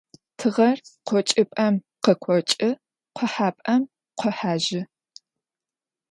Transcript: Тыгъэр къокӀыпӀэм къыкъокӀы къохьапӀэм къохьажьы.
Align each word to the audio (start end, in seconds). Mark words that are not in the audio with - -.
Тыгъэр 0.37 0.77
къокӀыпӀэм 1.07 1.75
къыкъокӀы 2.03 2.69
къохьапӀэм 3.15 3.81
къохьажьы. 4.19 4.81